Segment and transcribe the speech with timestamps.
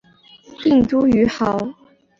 [0.63, 1.75] 定都于亳。